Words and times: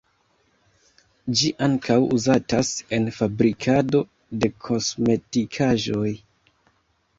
Ĝi 1.41 1.51
ankaŭ 1.65 1.97
uzatas 2.15 2.71
en 2.99 3.07
fabrikado 3.19 4.03
de 4.41 4.53
kosmetikaĵoj. 4.71 6.19